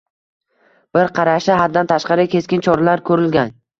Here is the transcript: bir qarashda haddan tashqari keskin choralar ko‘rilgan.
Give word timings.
bir 0.97 1.11
qarashda 1.19 1.57
haddan 1.59 1.91
tashqari 1.93 2.25
keskin 2.33 2.65
choralar 2.69 3.05
ko‘rilgan. 3.11 3.59